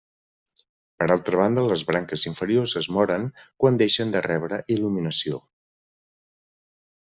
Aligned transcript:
Per 1.03 1.07
altra 1.15 1.39
banda 1.41 1.65
les 1.73 1.83
branques 1.89 2.23
inferiors 2.31 2.75
es 2.83 2.89
moren 2.97 3.29
quan 3.65 3.79
deixen 3.85 4.17
de 4.19 4.25
rebre 4.31 4.63
il·luminació. 4.79 5.41